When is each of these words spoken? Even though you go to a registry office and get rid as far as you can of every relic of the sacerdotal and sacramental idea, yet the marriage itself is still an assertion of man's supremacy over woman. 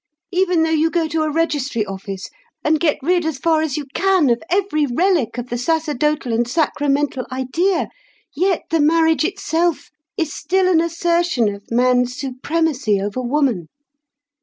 Even 0.31 0.63
though 0.63 0.71
you 0.71 0.89
go 0.89 1.07
to 1.07 1.21
a 1.21 1.29
registry 1.31 1.85
office 1.85 2.31
and 2.63 2.79
get 2.79 2.97
rid 3.03 3.23
as 3.23 3.37
far 3.37 3.61
as 3.61 3.77
you 3.77 3.85
can 3.93 4.31
of 4.31 4.41
every 4.49 4.87
relic 4.87 5.37
of 5.37 5.49
the 5.49 5.59
sacerdotal 5.59 6.33
and 6.33 6.47
sacramental 6.47 7.23
idea, 7.31 7.87
yet 8.35 8.63
the 8.71 8.79
marriage 8.79 9.23
itself 9.23 9.91
is 10.17 10.33
still 10.33 10.67
an 10.67 10.81
assertion 10.81 11.53
of 11.53 11.69
man's 11.69 12.17
supremacy 12.19 12.99
over 12.99 13.21
woman. 13.21 13.67